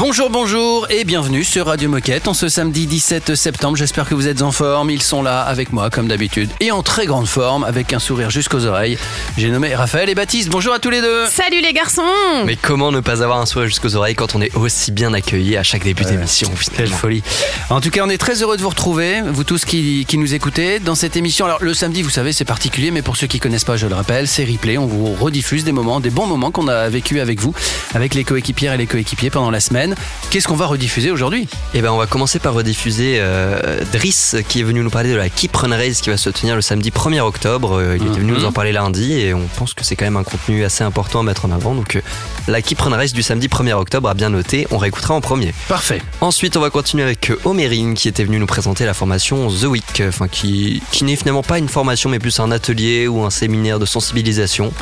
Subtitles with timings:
[0.00, 3.76] Bonjour, bonjour et bienvenue sur Radio Moquette en ce samedi 17 septembre.
[3.76, 4.88] J'espère que vous êtes en forme.
[4.88, 8.30] Ils sont là avec moi comme d'habitude et en très grande forme avec un sourire
[8.30, 8.96] jusqu'aux oreilles.
[9.36, 10.48] J'ai nommé Raphaël et Baptiste.
[10.48, 11.26] Bonjour à tous les deux.
[11.26, 12.00] Salut les garçons
[12.46, 15.58] Mais comment ne pas avoir un sourire jusqu'aux oreilles quand on est aussi bien accueilli
[15.58, 17.22] à chaque début d'émission Quelle folie.
[17.68, 20.32] En tout cas, on est très heureux de vous retrouver, vous tous qui, qui nous
[20.32, 21.44] écoutez, dans cette émission.
[21.44, 23.94] Alors, le samedi, vous savez, c'est particulier, mais pour ceux qui connaissent pas, je le
[23.94, 24.78] rappelle, c'est replay.
[24.78, 27.54] On vous rediffuse des moments, des bons moments qu'on a vécu avec vous,
[27.94, 29.89] avec les coéquipières et les coéquipiers pendant la semaine.
[30.30, 31.48] Qu'est-ce qu'on va rediffuser aujourd'hui?
[31.74, 35.16] Eh ben, on va commencer par rediffuser euh, Driss qui est venu nous parler de
[35.16, 37.78] la Keep Run Race qui va se tenir le samedi 1er octobre.
[37.78, 38.38] Euh, il était venu Mhm.
[38.38, 41.20] nous en parler lundi et on pense que c'est quand même un contenu assez important
[41.20, 41.74] à mettre en avant.
[41.74, 42.00] Donc, euh,
[42.48, 44.66] la Keep Run Race du samedi 1er octobre a bien noté.
[44.70, 45.52] On réécoutera en premier.
[45.68, 46.00] Parfait.
[46.20, 50.02] Ensuite, on va continuer avec Omérine qui était venu nous présenter la formation The Week,
[50.06, 53.78] enfin qui, qui n'est finalement pas une formation mais plus un atelier ou un séminaire
[53.78, 54.72] de sensibilisation.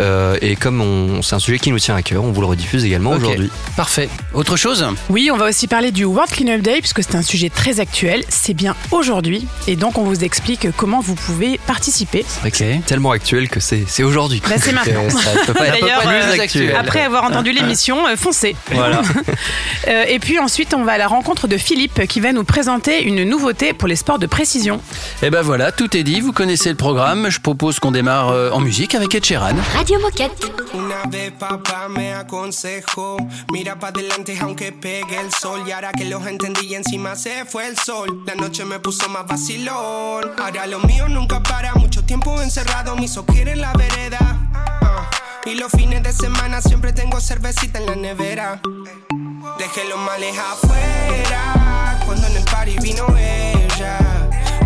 [0.00, 2.84] Euh, et comme c'est un sujet qui nous tient à cœur, on vous le rediffuse
[2.84, 3.50] également aujourd'hui.
[3.76, 4.08] Parfait.
[4.44, 7.48] Autre chose Oui, on va aussi parler du World Cleanup Day puisque c'est un sujet
[7.48, 8.24] très actuel.
[8.28, 12.26] C'est bien aujourd'hui et donc on vous explique comment vous pouvez participer.
[12.52, 14.42] C'est tellement actuel que c'est c'est aujourd'hui.
[14.46, 15.00] Bah, c'est maintenant.
[15.56, 16.74] D'ailleurs, euh.
[16.78, 18.54] Après avoir entendu l'émission, euh, foncez.
[18.70, 19.00] Voilà.
[19.86, 23.02] Euh, et puis ensuite, on va à la rencontre de Philippe qui va nous présenter
[23.02, 24.80] une nouveauté pour les sports de précision.
[25.22, 26.20] Et ben voilà, tout est dit.
[26.22, 27.28] Vous connaissez le programme.
[27.28, 29.52] Je propose qu'on démarre euh, en musique avec Ed Sheeran.
[29.74, 30.50] Radio Moquette.
[30.72, 31.04] Una
[31.88, 32.24] me mira
[34.40, 38.24] aunque pegue el sol y ahora que los entendí y encima se fue el sol,
[38.26, 40.32] la noche me puso más vacilón.
[40.38, 44.18] Ahora lo mío nunca para, mucho tiempo encerrado, me hizo en la vereda.
[44.54, 45.10] Ah,
[45.44, 48.60] Y los fines de semana siempre tengo cervecita en la nevera.
[49.58, 53.98] Dejé los males afuera cuando en el party vino ella.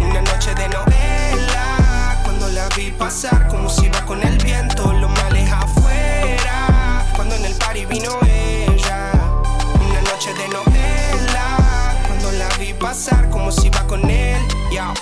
[0.00, 4.92] Una noche de novela cuando la vi pasar como si iba con el viento.
[4.92, 8.27] Los males afuera cuando en el party vino ella.
[10.18, 14.36] Noche de novela cuando la vi pasar como si iba con él.
[14.68, 14.92] Yeah.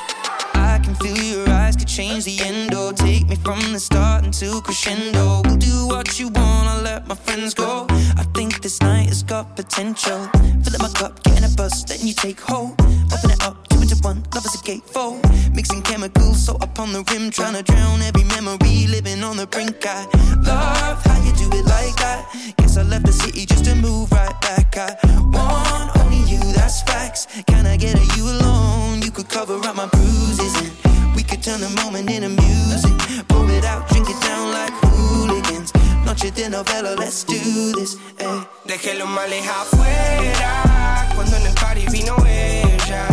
[0.54, 2.92] I can feel your eyes could change the endo.
[2.92, 5.40] Take me from the start into crescendo.
[5.44, 7.86] We'll do what you want, I'll let my friends go.
[8.18, 10.28] I think this night has got potential.
[10.62, 12.72] Fill up my cup, get in a bus, then you take hold.
[13.10, 15.24] Open it up, two into one, love is a gatefold.
[15.54, 19.46] Mixing chemicals, so up on the rim, trying to drown every memory, living on the
[19.46, 19.82] brink.
[19.86, 20.04] I
[20.42, 22.54] love how you do it like that.
[22.58, 24.76] Guess I left the city just to move right back.
[24.78, 24.88] I
[25.34, 27.26] want only you, that's facts.
[27.46, 29.02] Can I get a you alone?
[29.02, 32.94] You could cover up my bruises and we could turn the moment into music.
[33.28, 35.72] Pour it out, drink it down like hooligans.
[36.04, 37.38] Noche de novela, let's do
[37.78, 37.96] this.
[38.18, 38.40] Eh.
[38.64, 43.06] Dejé los males afuera cuando en el party vino ella.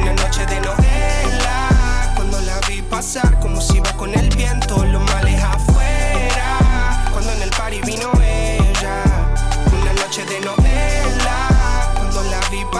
[0.00, 4.84] Una noche de novela cuando la vi pasar como si iba con el viento.
[4.84, 5.02] Los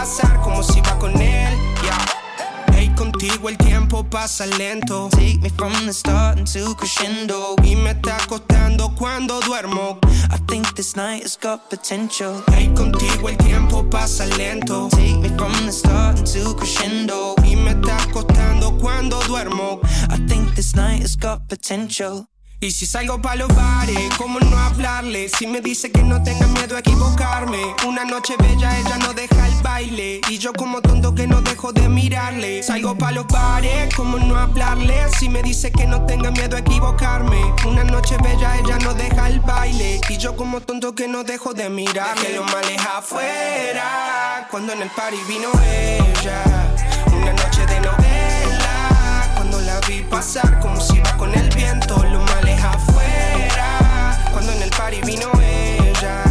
[0.03, 1.57] pasar como si iba con él.
[1.85, 2.13] Yeah.
[2.97, 5.09] Contigo el tiempo pasa lento.
[5.13, 7.55] Take me from the start into crescendo.
[7.63, 9.99] Y me está costando cuando duermo.
[10.31, 12.43] I think this night has got potential.
[12.53, 14.89] Hey, contigo el tiempo pasa lento.
[14.91, 17.35] Take me from the start into crescendo.
[17.45, 19.81] Y me está costando cuando duermo.
[20.11, 22.27] I think this night has got potential.
[22.63, 25.29] Y si salgo pa' los bares, ¿cómo no hablarle?
[25.29, 27.59] Si me dice que no tenga miedo a equivocarme.
[27.89, 30.21] Una noche bella, ella no deja el baile.
[30.29, 32.63] Y yo como tonto que no dejo de mirarle.
[32.63, 34.95] Salgo pa' los bares, ¿cómo no hablarle?
[35.19, 37.53] Si me dice que no tenga miedo a equivocarme.
[37.67, 40.01] Una noche bella, ella no deja el baile.
[40.09, 42.23] Y yo como tonto que no dejo de mirarle.
[42.23, 46.62] Dejé los males afuera, cuando en el party vino ella.
[49.89, 51.97] Vi pasar como si iba con el viento.
[52.05, 56.23] Los males afuera, cuando en el party vino ella.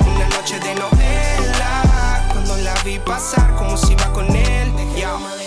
[0.00, 4.72] Una noche de novela, cuando la vi pasar como si iba con él.
[4.94, 5.45] Yeah.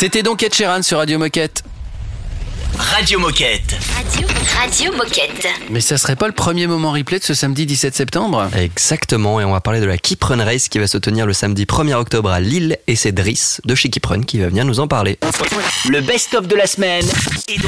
[0.00, 1.62] C'était donc Ed Sheeran sur Radio Moquette.
[2.78, 3.76] Radio Moquette.
[3.94, 4.26] Radio,
[4.58, 5.46] Radio Moquette.
[5.68, 9.44] Mais ça serait pas le premier moment replay de ce samedi 17 septembre Exactement, et
[9.44, 11.92] on va parler de la Keep Run Race qui va se tenir le samedi 1er
[11.92, 14.88] octobre à Lille, et c'est Driss de chez Keep Run qui va venir nous en
[14.88, 15.18] parler.
[15.90, 17.04] Le best-of de la semaine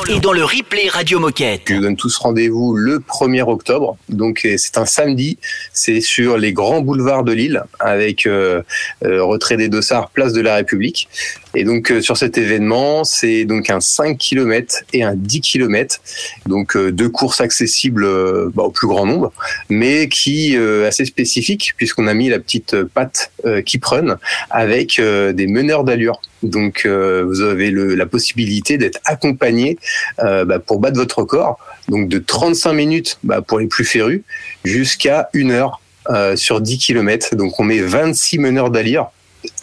[0.08, 1.64] est dans le, replay Radio Moquette.
[1.66, 3.98] Je vous donne tous rendez-vous le 1er octobre.
[4.08, 5.36] Donc euh, c'est un samedi,
[5.74, 8.62] c'est sur les grands boulevards de Lille avec euh,
[9.04, 11.08] euh, retrait des dossards, place de la République.
[11.54, 16.00] Et donc euh, sur cet événement, c'est donc un 5 km et un 10 km,
[16.46, 19.32] donc euh, deux courses accessibles euh, bah, au plus grand nombre,
[19.68, 23.32] mais qui assez spécifiques puisqu'on a mis la petite patte
[23.64, 24.18] Keep Run
[24.50, 26.20] avec des meneurs d'allure.
[26.42, 29.78] Donc euh, vous avez le, la possibilité d'être accompagné
[30.20, 31.58] euh, bah, pour battre votre record,
[31.88, 34.22] donc de 35 minutes bah, pour les plus férus
[34.64, 37.36] jusqu'à une heure euh, sur 10 km.
[37.36, 39.10] Donc on met 26 meneurs d'allure,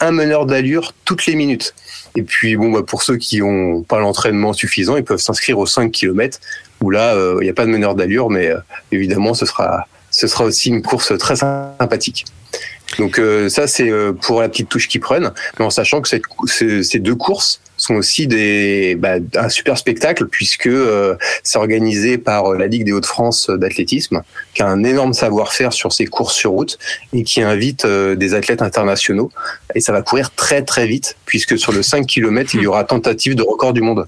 [0.00, 1.74] un meneur d'allure toutes les minutes.
[2.16, 5.66] Et puis bon, bah, pour ceux qui ont pas l'entraînement suffisant, ils peuvent s'inscrire aux
[5.66, 6.38] 5 km
[6.80, 8.58] où là, euh, il n'y a pas de meneur d'allure, mais euh,
[8.90, 12.24] évidemment, ce sera, ce sera aussi une course très sympathique.
[12.98, 16.08] Donc euh, ça, c'est euh, pour la petite touche qui prennent, mais en sachant que
[16.08, 22.52] ces deux courses sont aussi des, bah, un super spectacle puisque euh, c'est organisé par
[22.52, 24.22] euh, la Ligue des Hauts-de-France d'athlétisme,
[24.54, 26.78] qui a un énorme savoir-faire sur ces courses sur route
[27.12, 29.30] et qui invite euh, des athlètes internationaux.
[29.74, 32.84] Et ça va courir très très vite puisque sur le 5 km, il y aura
[32.84, 34.06] tentative de record du monde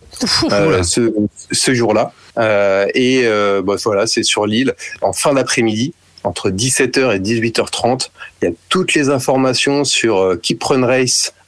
[0.50, 1.12] euh, ce,
[1.50, 2.12] ce jour-là.
[2.38, 8.10] Euh, et euh, bah, voilà, c'est sur l'île en fin d'après-midi entre 17h et 18h30.
[8.40, 11.41] Il y a toutes les informations sur euh, keeprunrace.fr.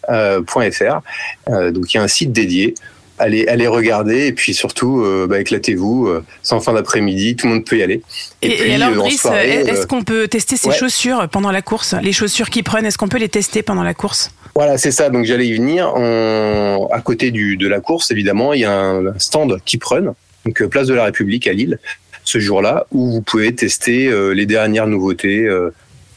[1.48, 2.74] Euh, donc il y a un site dédié.
[3.16, 6.08] Allez, allez regarder et puis surtout euh, bah, éclatez-vous.
[6.08, 8.02] Euh, c'est en fin d'après-midi, tout le monde peut y aller.
[8.42, 10.74] Et, et puis, alors, euh, Brice, est-ce euh, qu'on peut tester ses ouais.
[10.76, 13.94] chaussures pendant la course Les chaussures qui prennent, est-ce qu'on peut les tester pendant la
[13.94, 14.32] course?
[14.56, 15.10] Voilà, c'est ça.
[15.10, 15.92] Donc j'allais y venir.
[15.94, 20.14] On- À côté du, de la course, évidemment, il y a un stand Keep Run,
[20.44, 21.78] donc euh, place de la République à Lille,
[22.24, 25.46] ce jour-là, où vous pouvez tester euh, les dernières nouveautés.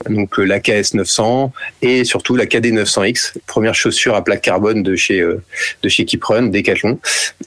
[0.09, 1.51] Donc euh, la KS 900
[1.81, 5.41] et surtout la KD 900X, première chaussure à plaque carbone de chez euh,
[5.83, 6.99] de chez Keep Run, Decathlon,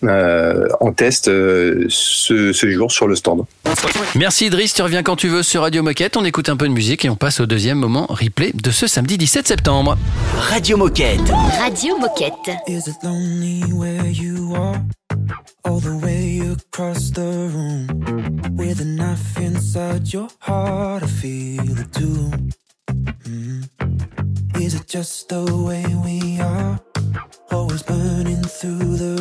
[0.05, 3.45] euh, en test euh, ce, ce jour sur le stand.
[4.17, 6.17] Merci Idriss, tu reviens quand tu veux sur Radio Moquette.
[6.17, 8.87] On écoute un peu de musique et on passe au deuxième moment replay de ce
[8.87, 9.97] samedi 17 septembre.
[10.37, 11.21] Radio Moquette.
[11.59, 12.33] Radio Moquette.
[12.67, 14.81] Is it lonely where you are?
[15.65, 17.87] All the way across the room.
[18.57, 22.31] With a knife inside your heart, I feel it too.
[23.25, 23.69] Mm.
[24.61, 26.81] Is it just the way we are?
[27.51, 29.20] Always burning through the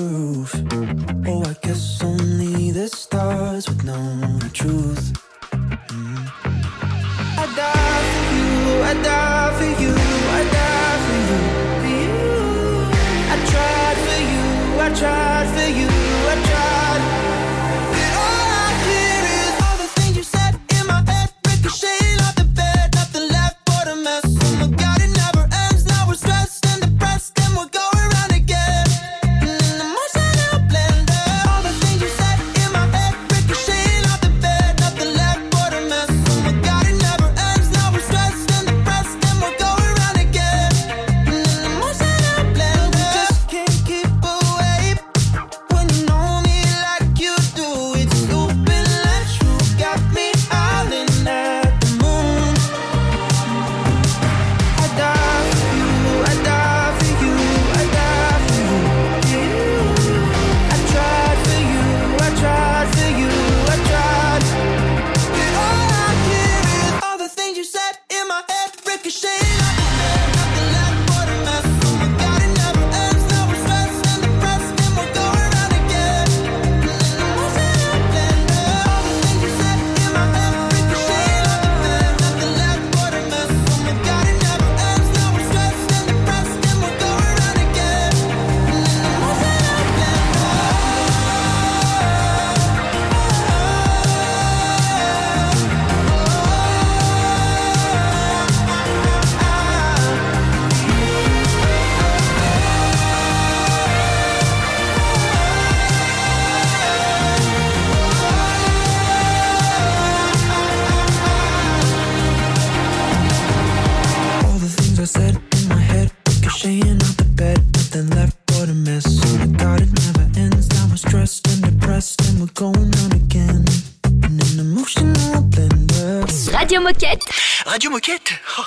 [126.90, 127.22] Moquette.
[127.68, 128.64] Radio Moquette oh,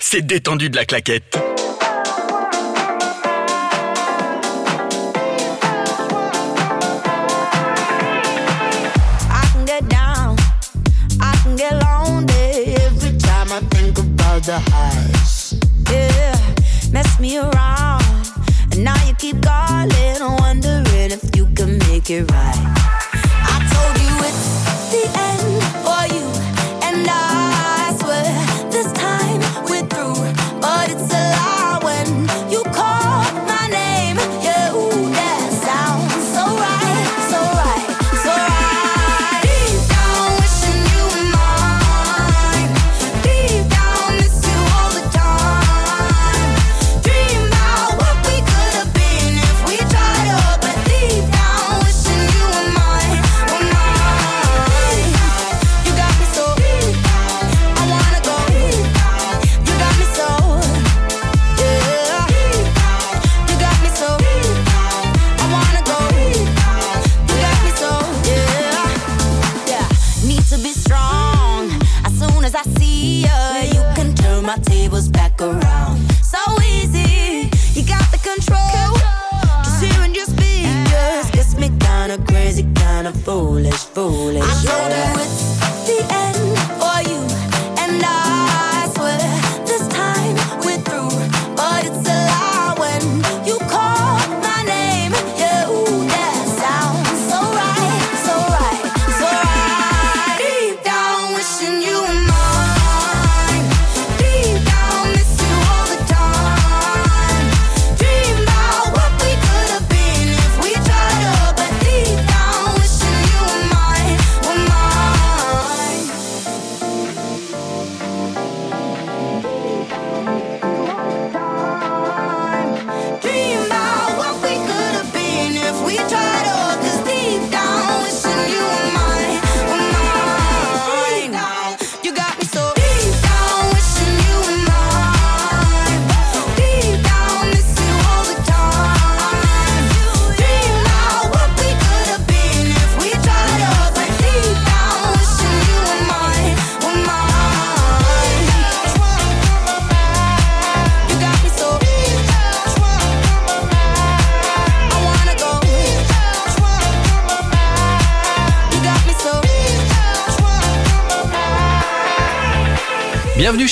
[0.00, 1.36] C'est détendu de la claquette.
[9.28, 10.36] I can get down,
[11.20, 15.60] I can get lonely every time I think about the highs.
[15.92, 16.34] Yeah,
[16.92, 18.02] mess me around,
[18.72, 22.45] and now you keep calling, wondering if you can make it right.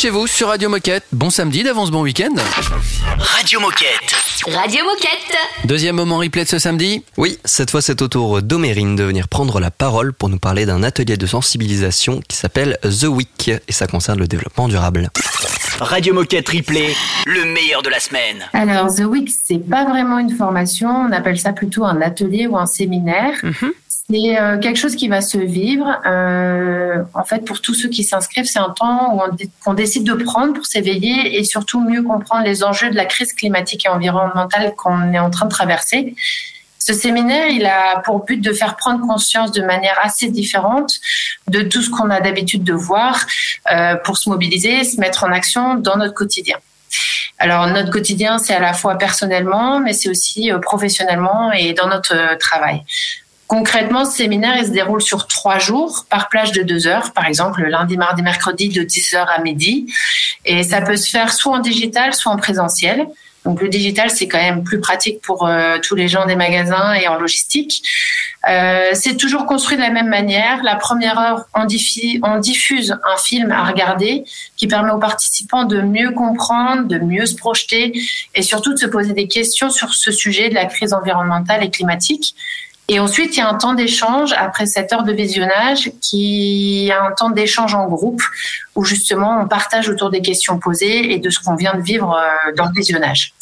[0.05, 1.05] Chez vous sur Radio Moquette.
[1.13, 2.35] Bon samedi d'avance, bon week-end.
[3.17, 4.15] Radio Moquette.
[4.45, 5.39] Radio Moquette.
[5.65, 7.03] Deuxième moment replay de ce samedi.
[7.17, 10.67] Oui, cette fois c'est au tour d'Omérine de venir prendre la parole pour nous parler
[10.67, 15.09] d'un atelier de sensibilisation qui s'appelle The Week et ça concerne le développement durable.
[15.81, 16.95] Radio Moquette Replay,
[17.25, 18.45] le meilleur de la semaine.
[18.53, 22.59] Alors, The Week, c'est pas vraiment une formation, on appelle ça plutôt un atelier ou
[22.59, 23.43] un séminaire.
[24.11, 25.99] C'est euh, quelque chose qui va se vivre.
[26.07, 29.19] Euh, en fait, pour tous ceux qui s'inscrivent, c'est un temps
[29.65, 33.33] qu'on décide de prendre pour s'éveiller et surtout mieux comprendre les enjeux de la crise
[33.33, 36.15] climatique et environnementale qu'on est en train de traverser.
[36.79, 41.01] Ce séminaire, il a pour but de faire prendre conscience de manière assez différente
[41.49, 43.25] de tout ce qu'on a d'habitude de voir
[43.73, 46.59] euh, pour se mobiliser, se mettre en action dans notre quotidien.
[47.39, 52.37] Alors notre quotidien, c'est à la fois personnellement, mais c'est aussi professionnellement et dans notre
[52.37, 52.83] travail.
[53.55, 57.63] Concrètement, ce séminaire, se déroule sur trois jours, par plage de deux heures, par exemple,
[57.63, 59.87] le lundi, mardi, mercredi, de 10h à midi.
[60.45, 63.07] Et ça peut se faire soit en digital, soit en présentiel.
[63.45, 66.95] Donc le digital, c'est quand même plus pratique pour euh, tous les gens des magasins
[66.95, 67.85] et en logistique.
[68.49, 70.65] Euh, c'est toujours construit de la même manière.
[70.65, 71.65] La première heure, on
[72.41, 74.25] diffuse un film à regarder
[74.57, 77.93] qui permet aux participants de mieux comprendre, de mieux se projeter
[78.35, 81.71] et surtout de se poser des questions sur ce sujet de la crise environnementale et
[81.71, 82.35] climatique.
[82.89, 87.03] Et ensuite, il y a un temps d'échange après cette heure de visionnage qui a
[87.03, 88.23] un temps d'échange en groupe
[88.75, 92.15] où justement on partage autour des questions posées et de ce qu'on vient de vivre
[92.15, 93.33] euh, dans le visionnage.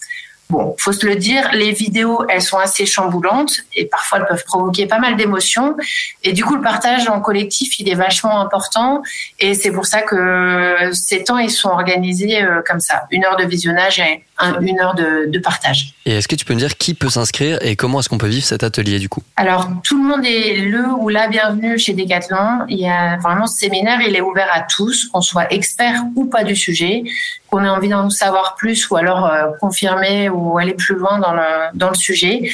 [0.52, 4.44] Bon, faut se le dire, les vidéos, elles sont assez chamboulantes et parfois elles peuvent
[4.44, 5.76] provoquer pas mal d'émotions.
[6.22, 9.02] Et du coup, le partage en collectif, il est vachement important.
[9.38, 13.04] Et c'est pour ça que ces temps, ils sont organisés euh, comme ça.
[13.10, 13.98] Une heure de visionnage
[14.42, 15.94] un- une heure de, de partage.
[16.04, 18.26] Et est-ce que tu peux me dire qui peut s'inscrire et comment est-ce qu'on peut
[18.26, 19.22] vivre cet atelier du coup?
[19.36, 22.66] Alors, tout le monde est le ou la bienvenue chez Decathlon.
[22.68, 26.26] Il y a vraiment ce séminaire, il est ouvert à tous, qu'on soit expert ou
[26.26, 27.04] pas du sujet,
[27.48, 31.32] qu'on ait envie d'en savoir plus ou alors euh, confirmer ou aller plus loin dans
[31.32, 32.50] le, dans le sujet.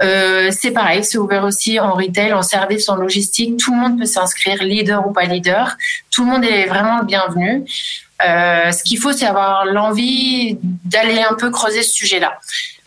[0.00, 3.56] Euh, c'est pareil, c'est ouvert aussi en retail, en service, en logistique.
[3.58, 5.76] Tout le monde peut s'inscrire, leader ou pas leader.
[6.12, 7.64] Tout le monde est vraiment le bienvenu.
[8.26, 12.38] Euh, ce qu'il faut, c'est avoir l'envie d'aller un peu creuser ce sujet-là.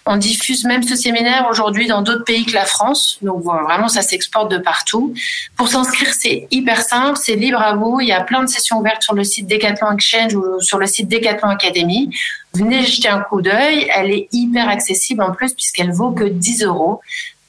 [0.08, 3.20] On diffuse même ce séminaire aujourd'hui dans d'autres pays que la France.
[3.22, 5.14] Donc vraiment, ça s'exporte de partout.
[5.56, 8.00] Pour s'inscrire, c'est hyper simple, c'est libre à vous.
[8.02, 10.88] Il y a plein de sessions ouvertes sur le site Decathlon Exchange ou sur le
[10.88, 12.10] site Decathlon Academy.
[12.56, 13.90] Venez jeter un coup d'œil.
[13.96, 17.00] Elle est hyper accessible en plus puisqu'elle vaut que 10 euros.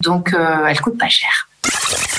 [0.01, 1.49] Donc, euh, elle coûte pas cher.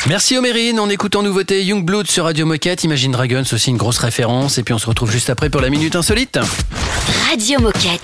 [0.08, 3.98] Merci Omerine on écoute en nouveauté Youngblood sur Radio Moquette, Imagine Dragons aussi une grosse
[3.98, 6.40] référence et puis on se retrouve juste après pour la minute insolite.
[7.30, 8.02] Radio Moquette.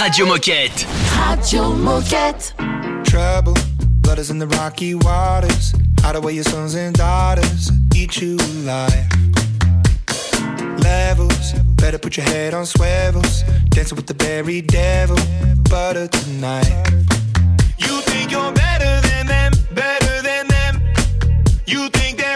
[0.00, 0.86] Radio Moquette.
[1.16, 2.52] Radio Moquette.
[3.04, 3.54] Trouble,
[4.02, 5.72] blood is in the rocky waters.
[6.00, 9.06] Hide away your sons and daughters, eat you alive.
[10.80, 13.42] Levels, better put your head on swivels.
[13.70, 15.16] Dancing with the berry devil,
[15.70, 16.68] butter tonight.
[17.78, 20.80] You think you're better than them, better than them.
[21.66, 22.35] You think they're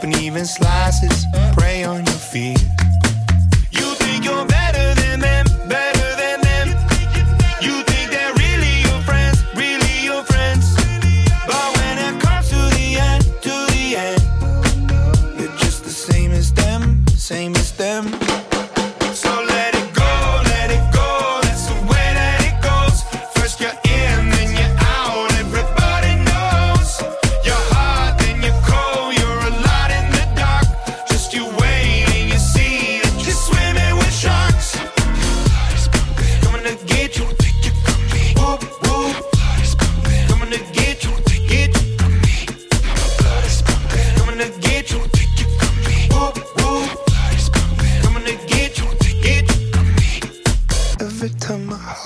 [0.00, 1.39] up in even slices.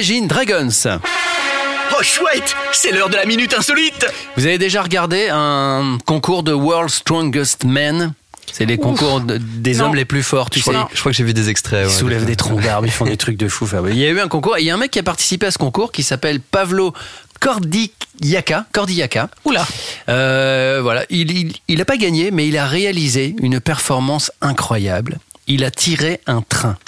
[0.00, 0.70] Imagine Dragons.
[1.92, 4.06] Oh chouette, c'est l'heure de la minute insolite.
[4.38, 8.14] Vous avez déjà regardé un concours de World's Strongest Men?
[8.50, 9.84] C'est les concours de- des Non.
[9.84, 10.70] hommes les plus forts, tu Je sais.
[10.72, 11.82] crois, je crois que j'ai vu des extraits.
[11.84, 13.68] Ils ouais, soulèvent de- des troncs d'arbres, ils font des trucs de fou.
[13.90, 15.44] Il y a eu un concours, et il y a un mec qui a participé
[15.44, 16.94] à ce concours qui s'appelle Pavlo
[17.40, 18.64] Kordiaka.
[18.72, 19.28] Kordiaka.
[19.44, 19.66] Oula.
[20.08, 25.18] Euh, voilà, il, il, il a pas gagné, mais il a réalisé une performance incroyable.
[25.46, 26.78] Il a tiré un train.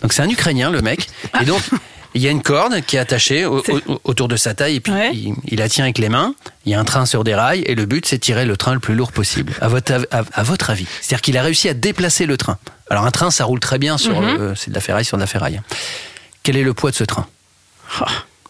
[0.00, 1.06] Donc c'est un Ukrainien, le mec.
[1.42, 1.60] Et donc,
[2.14, 4.80] il y a une corde qui est attachée au- au- autour de sa taille, et
[4.80, 6.34] puis il, il la tient avec les mains.
[6.66, 8.56] Il y a un train sur des rails, et le but, c'est de tirer le
[8.56, 9.52] train le plus lourd possible.
[9.60, 12.58] À votre, av- à, à votre avis C'est-à-dire qu'il a réussi à déplacer le train.
[12.90, 14.20] Alors un train, ça roule très bien sur...
[14.20, 14.54] Mhm.
[14.56, 15.60] c'est de la ferraille sur de la ferraille.
[16.42, 17.26] Quel est le poids de ce train?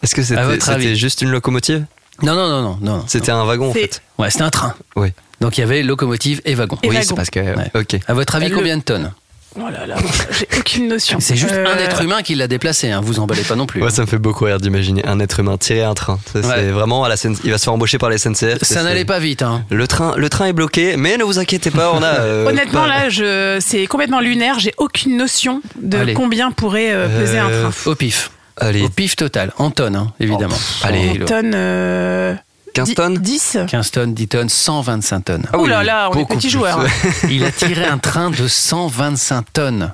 [0.03, 1.85] Est-ce que c'était juste une locomotive?
[2.23, 2.77] Non, non, non, non.
[2.81, 4.01] non C'était un wagon en fait.
[4.17, 4.75] Ouais, c'était un train.
[4.95, 5.09] Oui.
[5.39, 6.77] Donc il y avait locomotive et wagon.
[6.83, 7.39] Et oui, c'est parce que.
[7.77, 7.97] Ok.
[8.07, 9.11] À votre avis, le- combien de tonnes?
[9.57, 9.95] Oh là là,
[10.31, 11.19] j'ai aucune notion.
[11.19, 13.83] C'est juste Euh, un être humain qui l'a déplacé, hein, vous emballez pas non plus.
[13.83, 16.19] Ouais, ça me fait beaucoup rire d'imaginer un être humain tirer un train.
[16.31, 16.45] Ça, Ouais.
[16.55, 18.59] C'est vraiment à la SN il va se faire embaucher par la SNCF.
[18.63, 19.41] Ça n'allait pas vite.
[19.41, 19.65] Hein.
[19.69, 22.05] Le train, le train est bloqué, mais ne vous inquiétez pas, on a.
[22.21, 23.57] euh, Honnêtement, pas- là, je...
[23.59, 24.57] c'est complètement lunaire.
[24.59, 26.13] J'ai aucune notion de Allez.
[26.13, 27.71] combien pourrait euh, peser un train.
[27.91, 28.31] Au pif.
[28.57, 28.83] Allez.
[28.83, 30.57] Au pif total, en tonnes, hein, évidemment.
[30.83, 31.19] allez.
[31.21, 32.37] En tonnes.
[32.77, 35.45] Euh, 15 dix- tonnes 10 15 tonnes, 10 tonnes, 125 tonnes.
[35.51, 36.87] Ah oui, Ouh là là, on est petits joueurs, hein.
[37.29, 39.91] Il a tiré un train de 125 tonnes.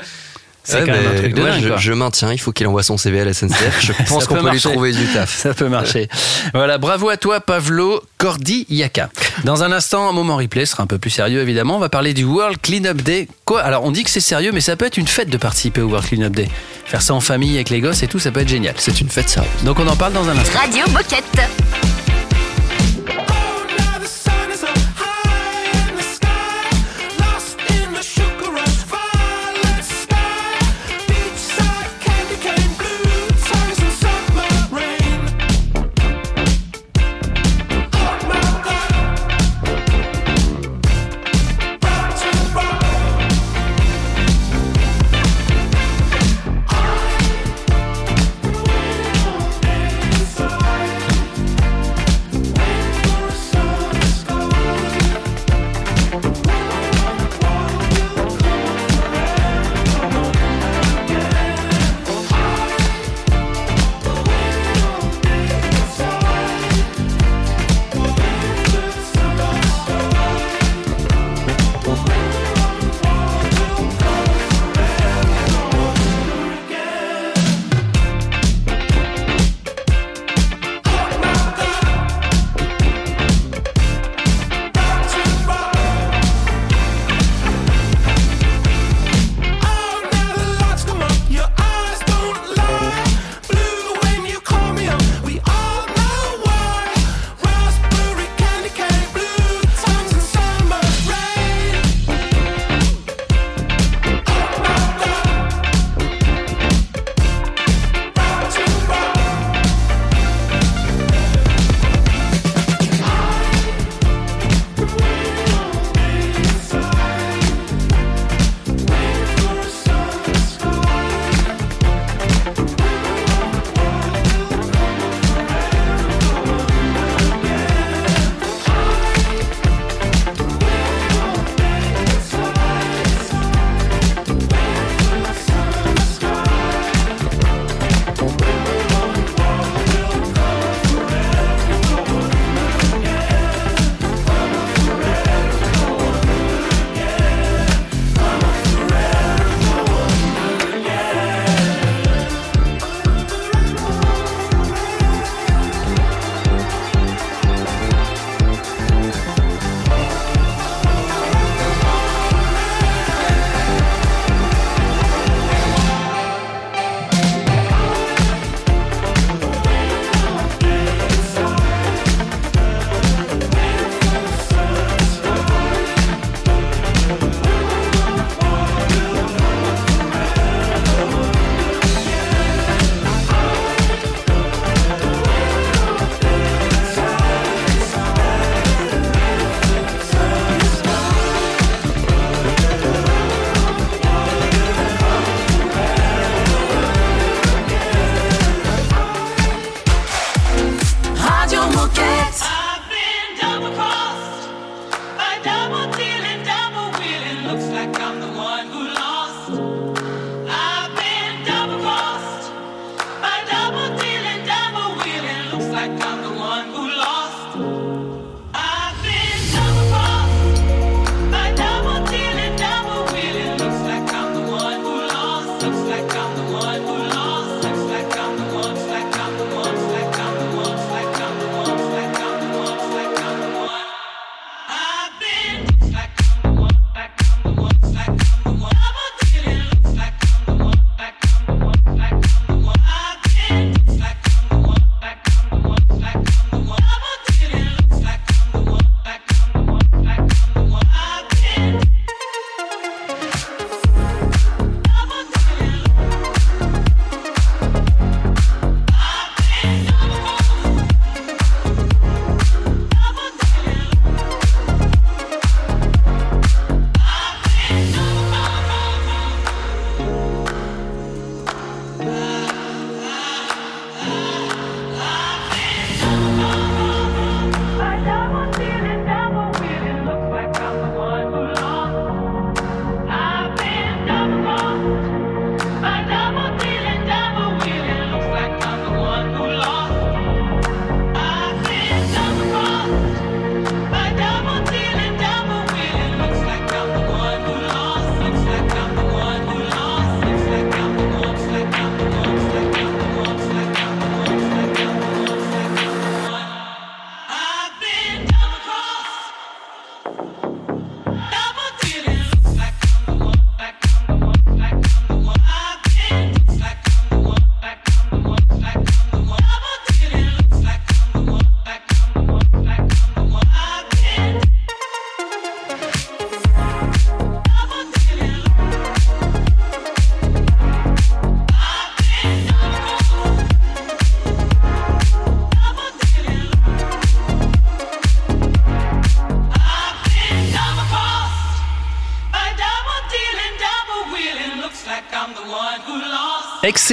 [0.64, 1.78] C'est Ouais, quand même un truc de ouais, dingue.
[1.78, 3.80] je, maintiens, il faut qu'il envoie son CV à la SNCF.
[3.80, 5.34] Je pense qu'on peut peut lui trouver du taf.
[5.34, 6.10] Ça peut marcher.
[6.54, 9.10] voilà, bravo à toi, Pavlo Kordiaka.
[9.46, 11.78] Dans un instant, un moment replay sera un peu plus sérieux, évidemment.
[11.78, 13.30] On va parler du World Cleanup Day.
[13.46, 13.62] Quoi?
[13.62, 15.88] Alors, on dit que c'est sérieux, mais ça peut être une fête de participer au
[15.88, 16.50] World Cleanup Day.
[16.86, 18.76] Faire ça en famille avec les gosses et tout, ça peut être génial.
[18.78, 19.64] C'est une fête sérieuse.
[19.64, 20.60] Donc, on en parle dans un instant.
[20.60, 21.97] Radio Moquette.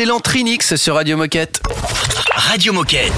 [0.05, 1.63] Excellent Trinix sur Radio Moquette.
[2.35, 3.11] Radio Moquette.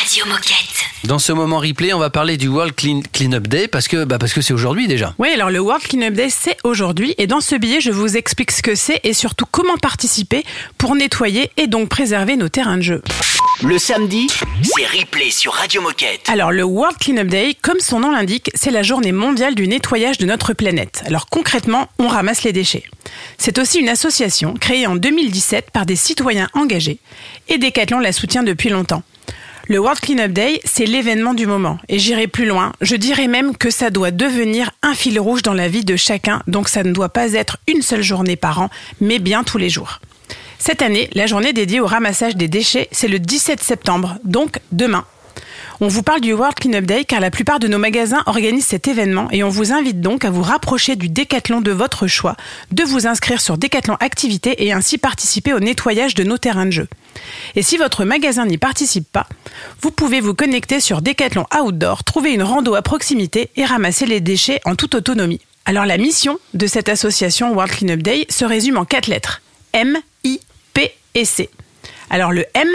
[0.00, 0.84] Radio Moquette.
[1.04, 4.18] Dans ce moment replay, on va parler du World Clean, Cleanup Day parce que bah
[4.18, 5.14] parce que c'est aujourd'hui déjà.
[5.18, 7.14] Oui, alors le World Cleanup Day, c'est aujourd'hui.
[7.16, 10.44] Et dans ce billet, je vous explique ce que c'est et surtout comment participer
[10.76, 13.02] pour nettoyer et donc préserver nos terrains de jeu.
[13.62, 14.26] Le samedi,
[14.62, 16.22] c'est replay sur Radio Moquette.
[16.28, 20.16] Alors le World Cleanup Day, comme son nom l'indique, c'est la journée mondiale du nettoyage
[20.16, 21.02] de notre planète.
[21.04, 22.84] Alors concrètement, on ramasse les déchets.
[23.36, 27.00] C'est aussi une association créée en 2017 par des citoyens engagés
[27.48, 29.02] et Decathlon la soutient depuis longtemps.
[29.68, 31.78] Le World Cleanup Day, c'est l'événement du moment.
[31.90, 35.54] Et j'irai plus loin, je dirais même que ça doit devenir un fil rouge dans
[35.54, 38.70] la vie de chacun, donc ça ne doit pas être une seule journée par an,
[39.02, 40.00] mais bien tous les jours.
[40.60, 45.06] Cette année, la journée dédiée au ramassage des déchets, c'est le 17 septembre, donc demain.
[45.80, 48.86] On vous parle du World Cleanup Day car la plupart de nos magasins organisent cet
[48.86, 52.36] événement et on vous invite donc à vous rapprocher du décathlon de votre choix,
[52.72, 56.72] de vous inscrire sur Décathlon Activité et ainsi participer au nettoyage de nos terrains de
[56.72, 56.88] jeu.
[57.56, 59.26] Et si votre magasin n'y participe pas,
[59.80, 64.20] vous pouvez vous connecter sur Décathlon Outdoor, trouver une rando à proximité et ramasser les
[64.20, 65.40] déchets en toute autonomie.
[65.64, 69.40] Alors la mission de cette association World Cleanup Day se résume en quatre lettres.
[69.72, 69.96] M,
[71.14, 71.50] et C.
[72.10, 72.68] Alors le M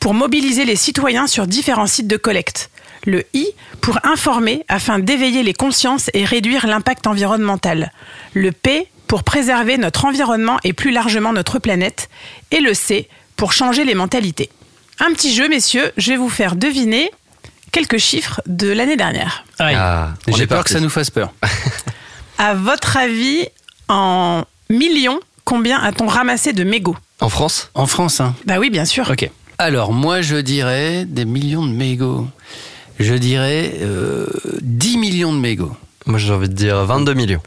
[0.00, 2.70] pour mobiliser les citoyens sur différents sites de collecte.
[3.04, 3.46] Le I
[3.80, 7.92] pour informer afin d'éveiller les consciences et réduire l'impact environnemental.
[8.34, 12.08] Le P pour préserver notre environnement et plus largement notre planète.
[12.50, 14.50] Et le C pour changer les mentalités.
[14.98, 17.10] Un petit jeu, messieurs, je vais vous faire deviner
[17.70, 19.44] quelques chiffres de l'année dernière.
[19.58, 20.72] Ah, on J'ai peur parti.
[20.72, 21.32] que ça nous fasse peur.
[22.38, 23.46] À votre avis,
[23.88, 26.96] en millions, combien a-t-on ramassé de mégots?
[27.20, 28.34] En France En France, hein.
[28.44, 29.10] Bah oui, bien sûr.
[29.10, 29.30] Ok.
[29.58, 32.26] Alors, moi, je dirais des millions de mégots.
[32.98, 34.26] Je dirais euh,
[34.62, 35.76] 10 millions de mégots.
[36.06, 37.42] Moi j'ai envie de dire 22 millions.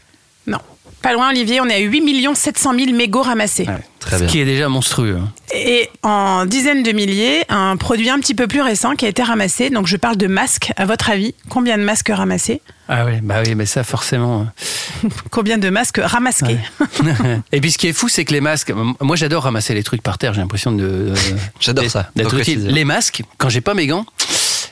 [0.46, 0.60] Non.
[1.02, 3.66] Pas loin, Olivier, on est à 8 700 000 mégots ramassés.
[4.00, 4.28] Très Ce bien.
[4.32, 5.18] qui est déjà monstrueux.
[5.22, 5.30] hein.
[5.56, 9.24] Et en dizaines de milliers, un produit un petit peu plus récent qui a été
[9.24, 9.70] ramassé.
[9.70, 10.72] Donc je parle de masques.
[10.78, 12.62] À votre avis, combien de masques ramassés?
[12.90, 14.48] Ah oui, bah oui, mais ça forcément.
[15.32, 16.58] Combien de masques ramasqués
[17.52, 18.74] Et puis ce qui est fou, c'est que les masques.
[19.00, 20.34] Moi, j'adore ramasser les trucs par terre.
[20.34, 21.14] J'ai l'impression de.
[21.60, 22.66] J'adore d'être- ça, D'être utile.
[22.68, 24.06] Les masques, quand j'ai pas mes gants.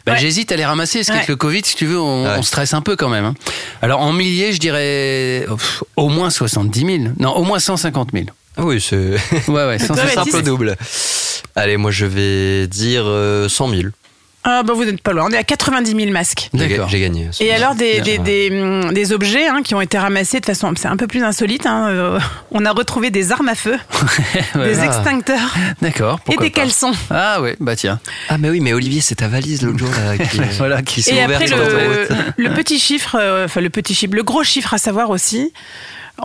[0.08, 0.20] Bah, Ouais.
[0.20, 1.13] J'hésite à les ramasser parce Ouais.
[1.15, 2.36] qu'avec le Covid, si tu veux, on, Ouais.
[2.38, 3.26] on stresse un peu quand même.
[3.26, 3.34] hein.
[3.82, 6.91] Alors en milliers, je dirais pff, au moins 70 000.
[7.20, 8.26] Non, au moins 150 000.
[8.58, 10.76] Ah oui, c'est Ouais, ouais, Ouais, 150 ouais, simple si, au double.
[11.56, 13.82] Allez, moi je vais dire euh, 100 000.
[14.50, 15.26] Ah bah vous n'êtes pas loin.
[15.28, 16.50] On est à 90 000 masques.
[16.54, 16.88] D'accord.
[16.88, 17.30] J'ai gagné.
[17.42, 18.24] Et alors des, des, Bien.
[18.24, 21.22] des, hum, des objets hein, qui ont été ramassés de façon, c'est un peu plus
[21.24, 21.66] insolite.
[21.66, 22.20] hein, euh,
[22.52, 23.78] on a retrouvé des armes à feu,
[24.56, 24.70] Ouais.
[24.74, 24.86] des Ah.
[24.86, 26.20] extincteurs D'accord.
[26.32, 26.62] et des pas.
[26.62, 26.94] caleçons.
[27.10, 28.00] Ah ouais, bah tiens.
[28.30, 31.12] Ah mais oui, mais Olivier, c'est ta valise l'autre jour là, qui, Voilà, qui s'est
[31.16, 32.08] Et ouverte après sur le,
[32.38, 35.52] le petit chiffre, euh, enfin le petit chiffre, le gros chiffre à savoir aussi.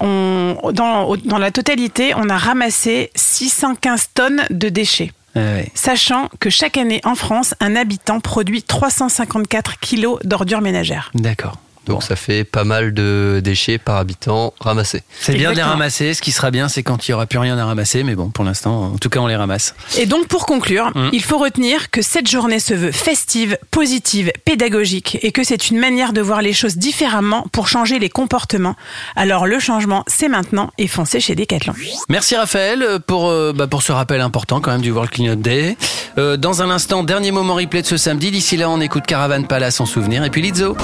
[0.00, 5.10] On, dans, au- dans la totalité, on a ramassé 615 tonnes de déchets.
[5.34, 5.60] Ah.
[5.74, 11.10] Sachant que chaque année en France, un habitant produit 354 kilos d'ordures ménagères.
[11.14, 11.58] D'accord.
[11.86, 15.02] Donc ça fait pas mal de déchets par habitant ramassés.
[15.20, 16.14] C'est bien de les ramasser.
[16.14, 18.02] Ce qui sera bien, c'est quand il n'y aura plus rien à ramasser.
[18.04, 19.74] Mais bon, pour l'instant, en tout cas, on les ramasse.
[19.98, 21.08] Et donc pour conclure, Mm.
[21.12, 25.78] il faut retenir que cette journée se veut festive, positive, pédagogique et que c'est une
[25.78, 28.74] manière de voir les choses différemment pour changer les comportements.
[29.16, 31.74] Alors le changement, c'est maintenant et foncez chez Decathlon.
[32.08, 35.76] Merci Raphaël pour, euh, bah, pour ce rappel important quand même du World Cleanup Day.
[36.18, 38.30] Euh, dans un instant, dernier moment replay de ce samedi.
[38.30, 40.24] D'ici là, on écoute Caravan Palace en souvenir.
[40.24, 40.76] Et puis Lizzo.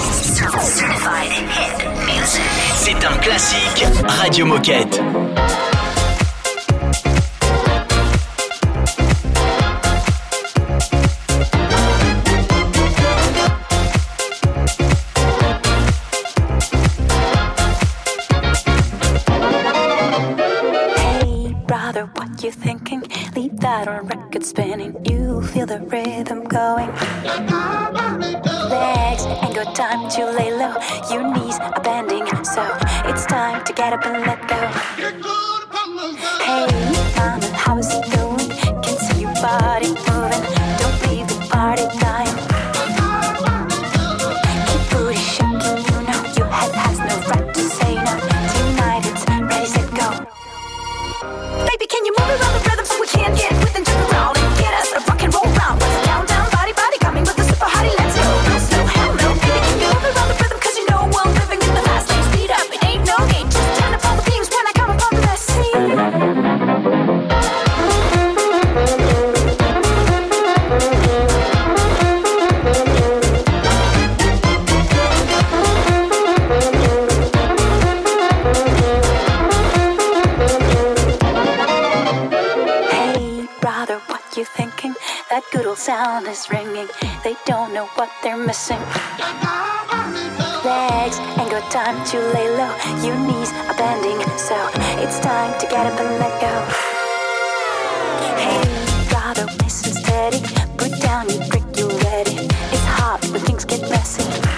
[2.74, 5.01] C'est un classique Radio Moquette.
[22.40, 23.03] You thinking?
[23.35, 24.94] Leave that on record spinning.
[25.05, 26.88] You feel the rhythm going.
[27.24, 29.08] Got
[29.78, 30.74] time to lay low.
[31.08, 32.66] Your knees are bending, so
[33.04, 34.58] it's time to get up and let go.
[36.42, 36.66] Hey,
[37.16, 38.50] mama, how is it going?
[38.82, 39.94] Can see your body
[85.88, 86.87] sound is ringing.
[87.24, 88.79] They don't know what they're missing.
[90.62, 92.74] Legs ain't got time to lay low.
[93.07, 94.57] Your knees are bending, so
[95.03, 96.55] it's time to get up and let go.
[98.37, 98.60] Hey,
[99.10, 100.40] gotta oh, listen steady.
[100.77, 102.37] Put down your brick, you're ready.
[102.75, 104.58] It's hot when things get messy.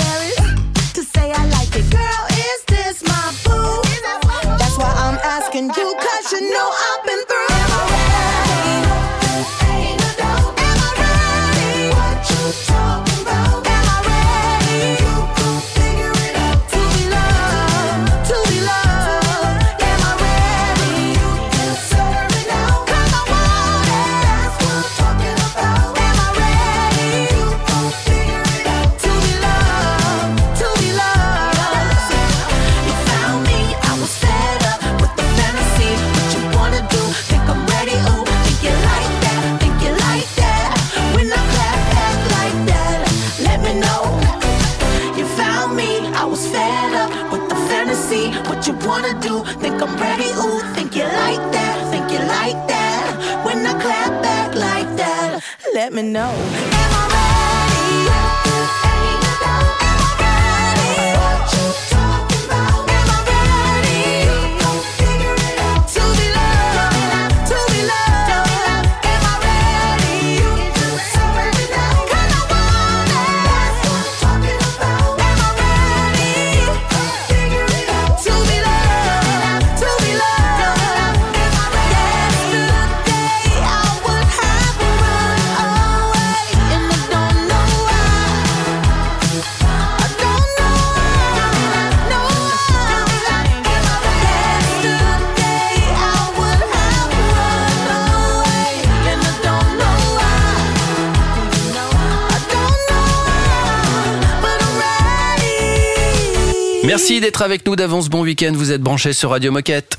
[107.41, 108.09] avec nous d'avance.
[108.09, 109.97] Bon week-end, vous êtes branchés sur Radio Moquette.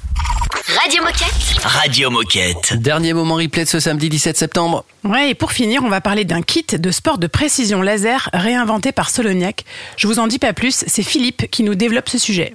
[0.68, 1.62] Radio Moquette.
[1.62, 2.74] Radio Moquette.
[2.74, 4.84] Dernier moment replay de ce samedi 17 septembre.
[5.04, 8.92] Ouais, et pour finir, on va parler d'un kit de sport de précision laser réinventé
[8.92, 9.64] par Soloniac.
[9.96, 12.54] Je vous en dis pas plus, c'est Philippe qui nous développe ce sujet.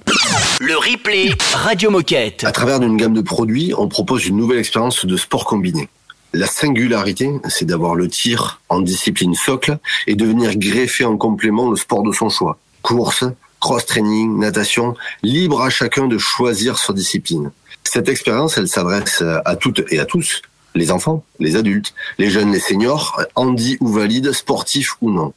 [0.60, 2.44] Le replay Radio Moquette.
[2.44, 5.88] À travers une gamme de produits, on propose une nouvelle expérience de sport combiné.
[6.32, 11.70] La singularité, c'est d'avoir le tir en discipline socle et de venir greffer en complément
[11.70, 12.58] le sport de son choix.
[12.82, 13.24] Course,
[13.60, 17.50] cross-training, natation, libre à chacun de choisir sa discipline.
[17.84, 20.42] Cette expérience, elle s'adresse à toutes et à tous,
[20.74, 25.32] les enfants, les adultes, les jeunes, les seniors, handi ou valides, sportifs ou non.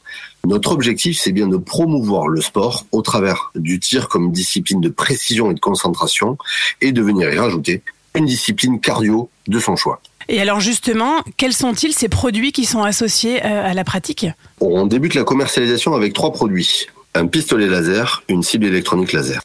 [0.46, 4.88] Notre objectif, c'est bien de promouvoir le sport au travers du tir comme discipline de
[4.88, 6.36] précision et de concentration
[6.80, 7.82] et de venir y rajouter
[8.14, 10.00] une discipline cardio de son choix.
[10.28, 14.26] Et alors justement, quels sont-ils ces produits qui sont associés euh, à la pratique?
[14.60, 16.86] On débute la commercialisation avec trois produits.
[17.14, 19.42] Un pistolet laser, une cible électronique laser.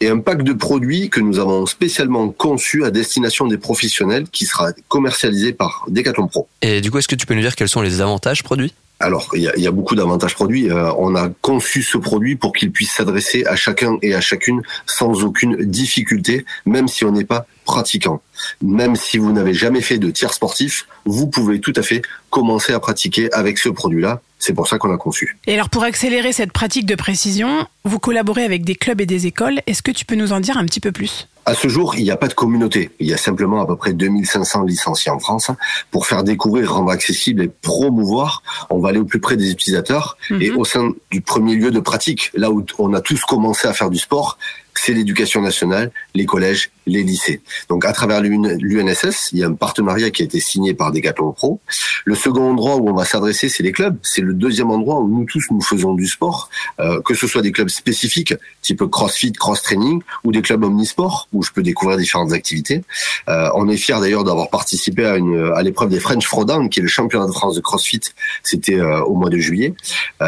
[0.00, 4.44] Et un pack de produits que nous avons spécialement conçu à destination des professionnels qui
[4.44, 6.48] sera commercialisé par Decathlon Pro.
[6.60, 8.74] Et du coup, est-ce que tu peux nous dire quels sont les avantages produits?
[8.98, 10.70] Alors, il y a, il y a beaucoup d'avantages produits.
[10.70, 14.62] Euh, on a conçu ce produit pour qu'il puisse s'adresser à chacun et à chacune
[14.86, 18.22] sans aucune difficulté, même si on n'est pas pratiquant.
[18.62, 22.00] Même si vous n'avez jamais fait de tir sportif, vous pouvez tout à fait
[22.30, 24.22] commencer à pratiquer avec ce produit-là.
[24.38, 25.38] C'est pour ça qu'on l'a conçu.
[25.46, 29.26] Et alors pour accélérer cette pratique de précision, vous collaborez avec des clubs et des
[29.26, 29.60] écoles.
[29.66, 31.28] Est-ce que tu peux nous en dire un petit peu plus?
[31.46, 32.90] À ce jour, il n'y a pas de communauté.
[32.98, 35.50] Il y a simplement à peu près 2500 licenciés en France.
[35.92, 40.16] Pour faire découvrir, rendre accessible et promouvoir, on va aller au plus près des utilisateurs
[40.40, 43.72] et au sein du premier lieu de pratique, là où on a tous commencé à
[43.72, 44.38] faire du sport,
[44.78, 47.40] c'est l'éducation nationale, les collèges, les lycées.
[47.68, 50.92] Donc à travers l'UN- l'UNSS, il y a un partenariat qui a été signé par
[50.92, 51.60] Decathlon Pro.
[52.04, 53.96] Le second endroit où on va s'adresser, c'est les clubs.
[54.02, 56.48] C'est le deuxième endroit où nous tous nous faisons du sport,
[56.80, 61.28] euh, que ce soit des clubs spécifiques, type CrossFit, cross training, ou des clubs omnisport
[61.32, 62.82] où je peux découvrir différentes activités.
[63.28, 66.80] Euh, on est fier d'ailleurs d'avoir participé à une à l'épreuve des French Throwdown, qui
[66.80, 68.00] est le championnat de France de CrossFit.
[68.42, 69.74] C'était euh, au mois de juillet.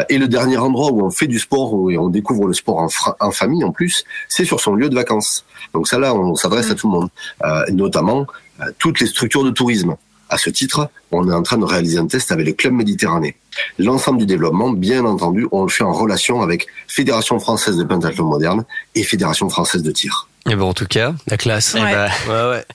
[0.09, 2.87] Et le dernier endroit où on fait du sport et on découvre le sport
[3.19, 4.03] en, famille en plus,
[4.45, 5.45] sur son lieu de vacances.
[5.73, 7.09] Donc ça là, on s'adresse à tout le monde,
[7.43, 8.25] euh, notamment
[8.61, 9.95] euh, toutes les structures de tourisme.
[10.31, 13.35] À ce titre, on est en train de réaliser un test avec le Club Méditerranée.
[13.79, 18.25] L'ensemble du développement, bien entendu, on le fait en relation avec Fédération française de pentathlon
[18.25, 18.63] moderne
[18.93, 20.27] et Fédération française de tir.
[20.47, 21.73] Et bon, en tout cas, la classe.
[21.75, 21.91] Eh Ouais.
[21.91, 22.65] ben, Ouais, ouais.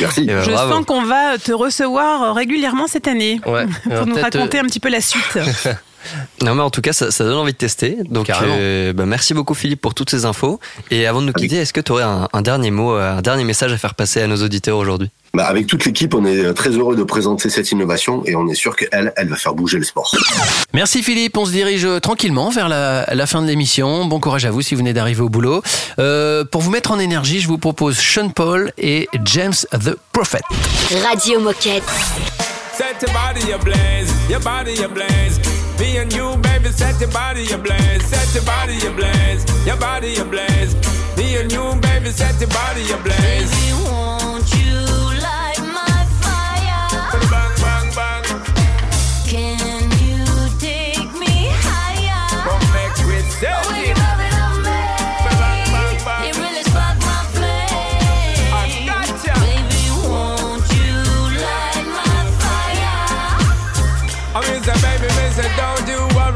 [0.00, 0.20] Merci.
[0.22, 0.72] eh ben, Je bravo.
[0.72, 3.66] sens qu'on va te recevoir régulièrement cette année Ouais.
[3.82, 5.36] pour Alors, nous raconter euh, un petit peu la suite.
[6.42, 7.98] Non mais en tout cas ça, ça donne envie de tester.
[8.08, 10.60] Donc euh, bah, merci beaucoup Philippe pour toutes ces infos.
[10.90, 13.22] Et avant de nous quitter, est-ce que tu aurais un, un dernier mot, euh, un
[13.22, 15.10] dernier message à faire passer à nos auditeurs aujourd'hui?
[15.32, 18.54] Bah, avec toute l'équipe, on est très heureux de présenter cette innovation et on est
[18.56, 20.12] sûr qu'elle, elle va faire bouger le sport.
[20.74, 24.06] Merci Philippe, on se dirige euh, tranquillement vers la, la fin de l'émission.
[24.06, 25.62] Bon courage à vous si vous venez d'arriver au boulot.
[26.00, 30.40] Euh, pour vous mettre en énergie, je vous propose Sean Paul et James the Prophet.
[31.08, 31.84] Radio Moquette.
[32.80, 35.38] Set your body ablaze, your body ablaze.
[35.78, 40.74] Me and you, baby, set your body ablaze, set your body ablaze, your body ablaze.
[41.14, 43.52] Me and you, baby, set your body ablaze.
[43.84, 44.19] won't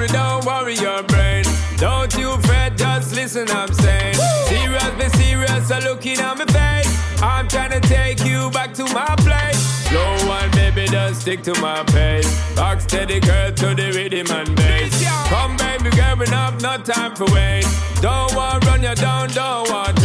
[0.04, 1.44] worry, don't worry your brain.
[1.76, 4.14] Don't you fret, just listen, I'm saying.
[4.46, 7.22] Serious, be serious, so looking at my face.
[7.22, 9.58] I'm trying to take you back to my place.
[9.88, 12.28] Slow one, baby, just stick to my pace.
[12.56, 15.04] Rock steady, girl, to the rhythm and bass.
[15.28, 17.64] Come, baby, girl, enough, no time for wait.
[18.00, 20.03] Don't want run you down, don't want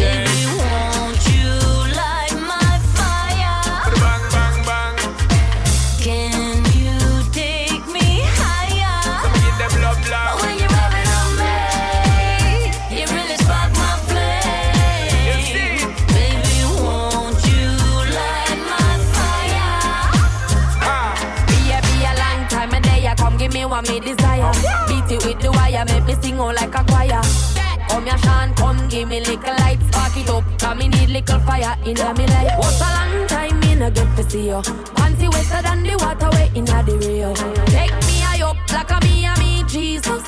[26.49, 27.21] out like a choir.
[27.89, 30.43] Come here, Sean, come give me little light, spark it up.
[30.59, 32.57] Cause me need little fire in me life.
[32.57, 34.61] What's a long time me no get to see you?
[34.95, 37.33] Panty wetter than the water way in the Rio.
[37.65, 40.23] Take me high up like a me and me Jesus.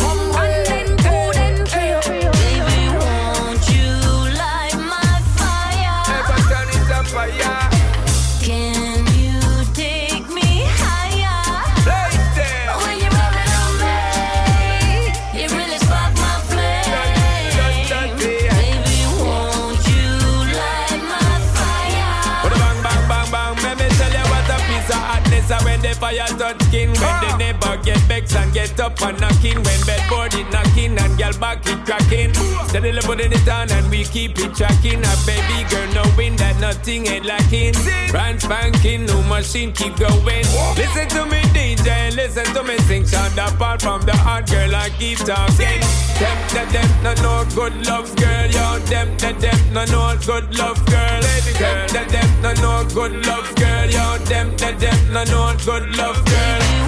[0.00, 1.35] Come one then two
[25.46, 27.36] Since I went there fire touch skin when the ah.
[27.36, 31.66] neighbor get vexed and get up and knocking when bedboard it knocking and gal back
[31.66, 32.32] it cracking.
[32.68, 35.02] Steadily putting it on and we keep it tracking.
[35.02, 37.74] A baby girl knowing that nothing ain't lacking.
[38.10, 40.46] Brand spanking, new machine keep going.
[40.78, 43.04] Listen to me DJ, listen to me sing.
[43.04, 45.82] Sound apart from the hard girl I keep talking.
[46.20, 48.78] Them, them, them, no no good love girl, yo.
[48.86, 51.20] Them, them, them, no no good love girl.
[51.20, 54.18] Baby, them, them, them, no no good love girl, yo.
[54.24, 56.85] Them, them, them, no no good love girl.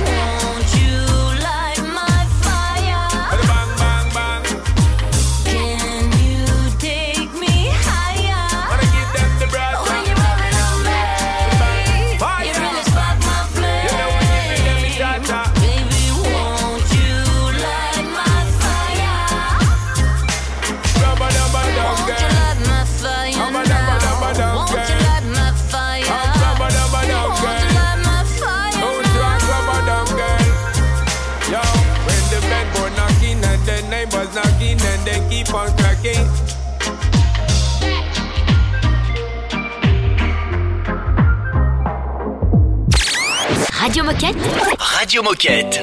[45.09, 45.79] Radio Moquette.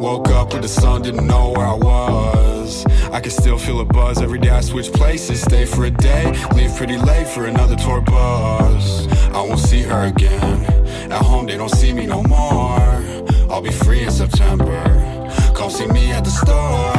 [0.00, 2.86] Woke up with the sun, didn't know where I was.
[3.10, 5.40] I can still feel a buzz every day I switch places.
[5.40, 9.08] Stay for a day, leave pretty late for another tour bus.
[9.34, 10.62] I won't see her again.
[11.10, 12.92] At home, they don't see me no more.
[13.50, 14.84] I'll be free in September.
[15.56, 16.94] Come see me at the store.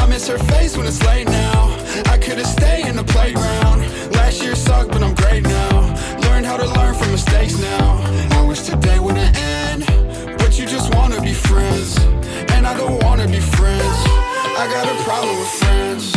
[0.00, 1.79] I miss her face when it's late now.
[2.06, 3.80] I could've stayed in the playground.
[4.12, 5.94] Last year sucked, but I'm great now.
[6.26, 8.00] Learned how to learn from mistakes now.
[8.32, 9.84] I wish today wouldn't end,
[10.38, 11.98] but you just wanna be friends.
[12.54, 13.98] And I don't wanna be friends.
[14.62, 16.12] I got a problem with friends.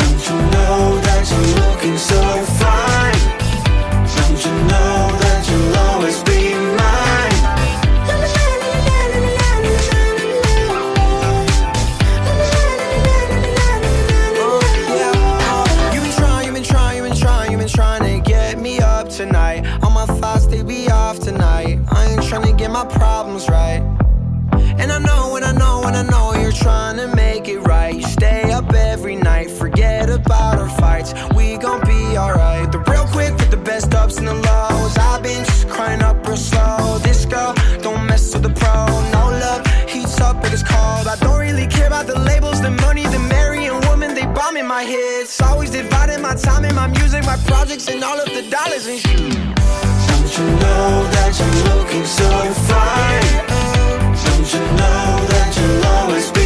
[0.00, 2.20] Don't you know that you're looking so
[2.62, 3.20] fine?
[4.16, 5.23] Don't you know
[23.44, 24.80] problems right.
[24.80, 27.94] And I know, and I know, and I know you're trying to make it right.
[27.94, 31.14] You stay up every night, forget about our fights.
[31.34, 32.70] We gon' be alright.
[32.70, 34.96] The real quick with the best ups and the lows.
[34.98, 36.98] I've been just crying up real slow.
[36.98, 38.86] This girl don't mess with the pro.
[39.12, 41.06] No love heats up like it's cold.
[41.06, 44.14] I don't really care about the labels, the money, the marrying woman.
[44.14, 45.22] They bomb in my head.
[45.22, 48.86] It's always dividing my time and my music, my projects, and all of the dollars
[48.86, 50.13] and shit.
[50.34, 52.28] Don't you know that you're looking so
[52.66, 53.46] fine?
[54.26, 56.43] Don't you know that you'll always be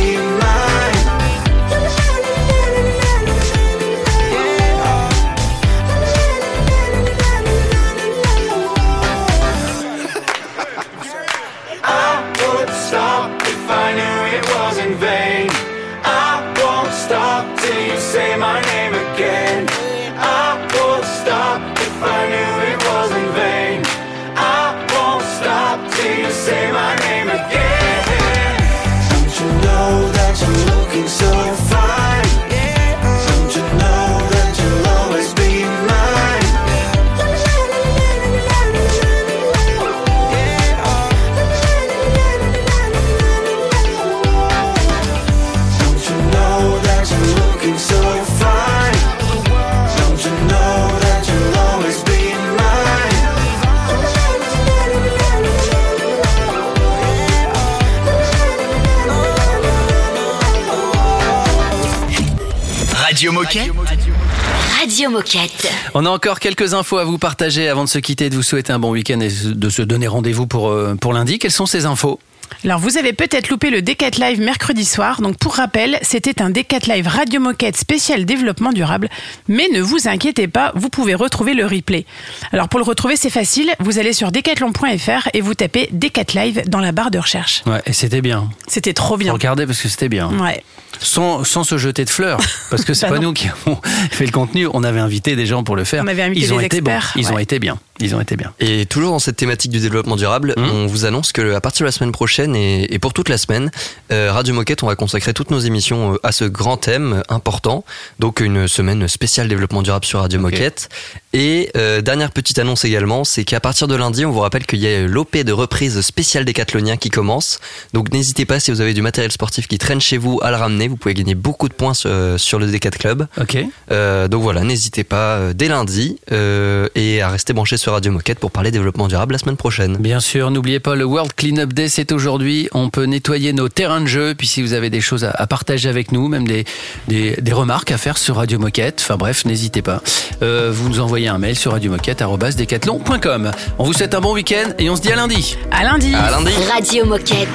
[64.99, 65.70] Radio Moquette.
[65.94, 68.42] On a encore quelques infos à vous partager avant de se quitter et de vous
[68.42, 71.38] souhaiter un bon week-end et de se donner rendez-vous pour, euh, pour lundi.
[71.38, 72.18] Quelles sont ces infos?
[72.64, 75.20] Alors, vous avez peut-être loupé le Decat Live mercredi soir.
[75.20, 79.09] Donc, pour rappel, c'était un Decat Live Radio Moquette spécial développement durable.
[79.46, 82.05] Mais ne vous inquiétez pas, vous pouvez retrouver le replay.
[82.51, 83.70] Alors, pour le retrouver, c'est facile.
[83.78, 87.62] Vous allez sur decathlon.fr et vous tapez Decat Live dans la barre de recherche.
[87.66, 88.51] Ouais, et c'était bien.
[88.66, 89.32] C'était trop bien.
[89.32, 90.28] Regardez parce que c'était bien.
[90.40, 90.64] Ouais.
[91.01, 92.38] Sans, sans se jeter de fleurs,
[92.70, 93.28] parce que c'est Bah pas non.
[93.28, 93.80] nous qui avons
[94.11, 96.03] fait le contenu, on avait invité des gens pour le faire.
[96.05, 96.90] On avait invité Ils ont des été bons.
[96.90, 97.78] experts, Ils ont été bien.
[98.01, 98.53] Ils ont été bien.
[98.61, 101.88] Et toujours dans cette thématique du développement durable, on vous annonce que à partir de
[101.88, 103.70] la semaine prochaine, et, et pour toute la semaine.
[104.12, 107.84] Euh, Radio Moquette, on va consacrer toutes nos émissions euh, à ce grand thème important.
[108.20, 110.88] Donc une semaine spéciale développement durable sur Radio Moquette.
[111.32, 114.78] Et euh, dernière petite annonce également, c'est qu'à partir de lundi, on vous rappelle qu'il
[114.78, 117.59] y a l'OP de reprise spéciale décathlonien qui commence.
[117.94, 120.57] Donc n'hésitez pas si vous avez du matériel sportif qui traîne chez vous à le
[120.57, 120.88] ramener.
[120.89, 123.26] Vous pouvez gagner beaucoup de points sur, sur le Décat Club.
[123.41, 123.59] Ok.
[123.91, 128.12] Euh, donc voilà, n'hésitez pas euh, dès lundi euh, et à rester branché sur Radio
[128.12, 129.97] Moquette pour parler développement durable la semaine prochaine.
[129.97, 132.68] Bien sûr, n'oubliez pas le World Cleanup Day, c'est aujourd'hui.
[132.72, 134.34] On peut nettoyer nos terrains de jeu.
[134.36, 136.64] Puis si vous avez des choses à, à partager avec nous, même des,
[137.09, 140.03] des, des remarques à faire sur Radio Moquette, enfin bref, n'hésitez pas.
[140.43, 143.51] Euh, vous nous envoyez un mail sur radiomoquette.com.
[143.78, 145.57] On vous souhaite un bon week-end et on se dit à lundi.
[145.70, 146.14] À lundi.
[146.14, 146.53] À lundi.
[146.70, 147.49] Radio Moquette.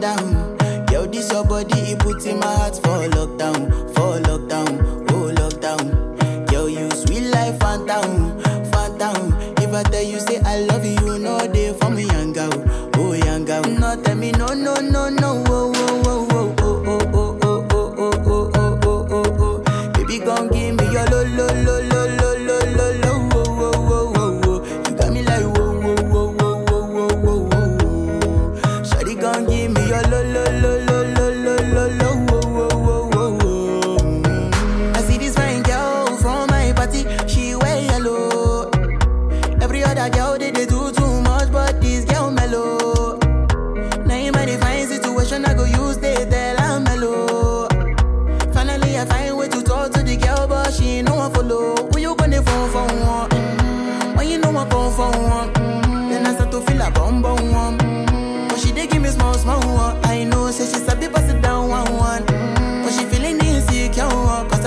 [0.00, 0.86] down.
[0.92, 6.52] Yo, this your body, it puts in my heart for lockdown, for lockdown, oh lockdown.
[6.52, 8.40] Yo, you sweet life, phantom,
[8.70, 9.34] phantom.
[9.58, 10.20] If I tell you,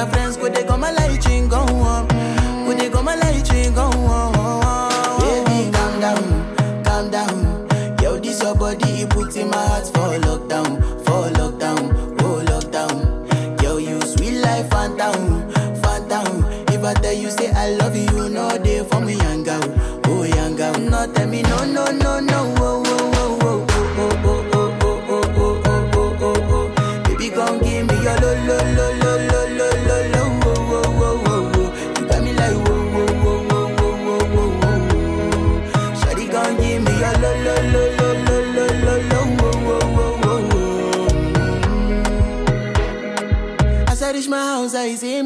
[0.07, 0.30] friends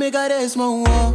[0.05, 1.14] me got this, it's my.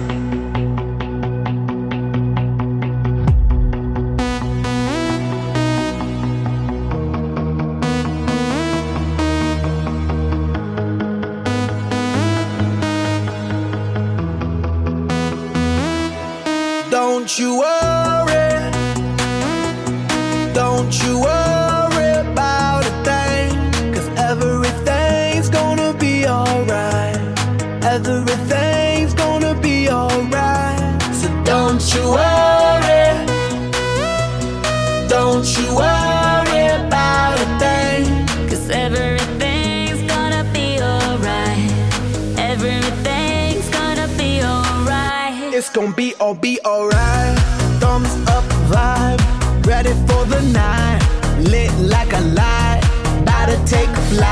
[46.31, 47.37] Gonna be alright.
[47.79, 49.21] Thumbs up vibe,
[49.65, 51.01] ready for the night.
[51.39, 52.81] Lit like a light,
[53.21, 54.30] about to take flight.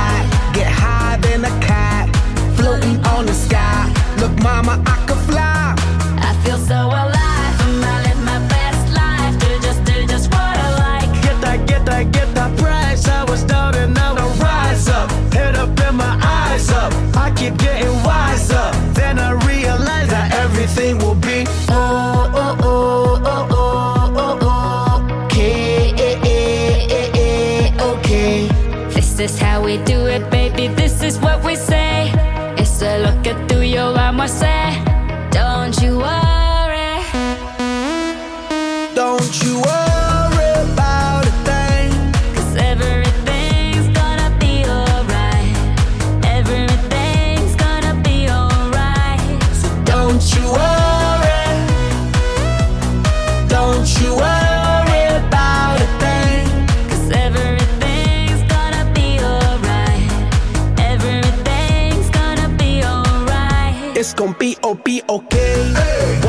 [64.16, 65.04] con P.O.P.
[65.08, 65.34] OK.
[65.34, 66.29] Hey.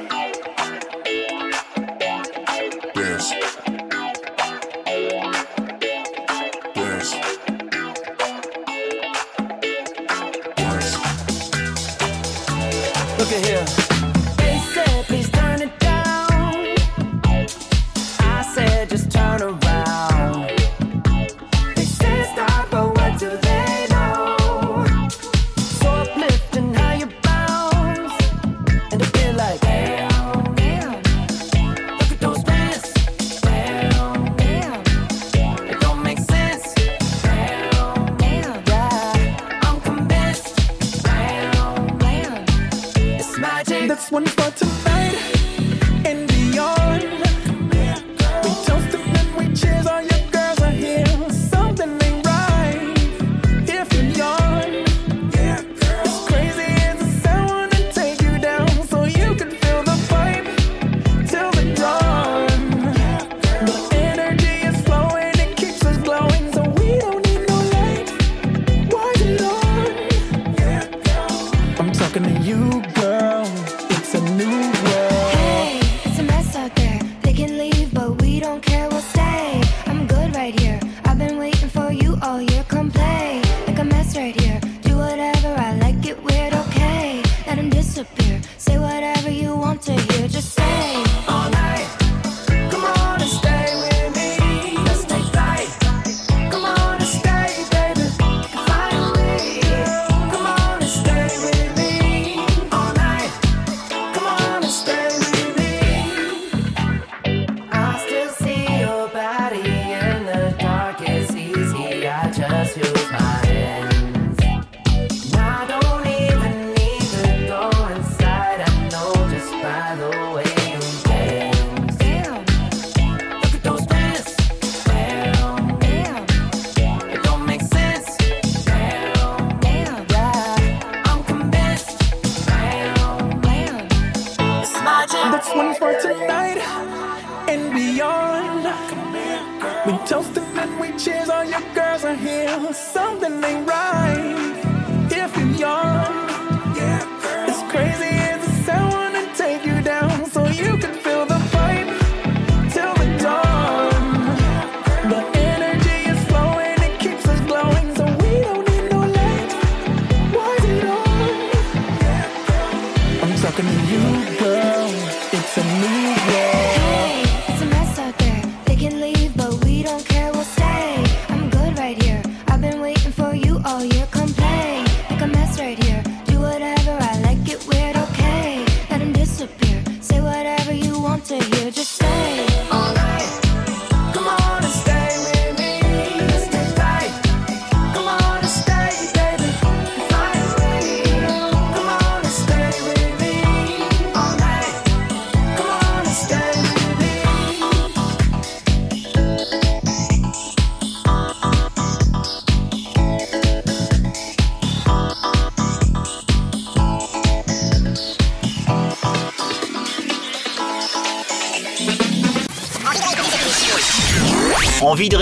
[13.21, 13.80] Look at here.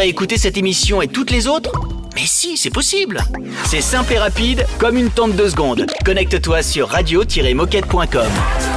[0.10, 1.72] Réécouter cette émission et toutes les autres
[2.16, 3.22] Mais si, c'est possible
[3.64, 5.86] C'est simple et rapide, comme une tente de secondes.
[6.04, 8.69] Connecte-toi sur radio-moquette.com.